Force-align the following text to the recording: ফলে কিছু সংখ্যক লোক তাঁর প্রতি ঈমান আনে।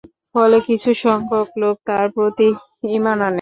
ফলে 0.35 0.57
কিছু 0.67 0.89
সংখ্যক 1.03 1.49
লোক 1.61 1.75
তাঁর 1.87 2.05
প্রতি 2.15 2.47
ঈমান 2.89 3.17
আনে। 3.17 3.29